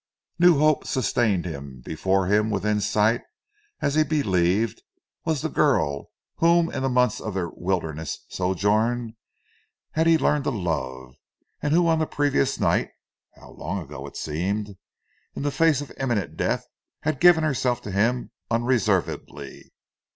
[0.39, 3.21] New hope sustained him; before him, within sight
[3.81, 4.81] as he believed,
[5.25, 9.15] was the girl, whom, in the months of their wilderness sojourn,
[9.93, 11.13] he had learned to love,
[11.61, 12.89] and who on the previous night
[13.35, 14.75] (how long ago it seemed!)
[15.35, 16.65] in the face of imminent death,
[17.01, 19.71] had given herself to him unreservedly.